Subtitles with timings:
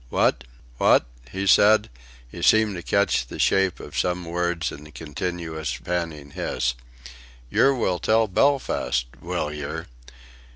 [0.09, 0.45] "What?
[0.79, 1.87] What?" he said.
[2.27, 6.73] He seemed to catch the shape of some words in the continuous panting hiss.
[7.51, 9.05] "Yer will tell Belfast!
[9.21, 9.85] Will yer?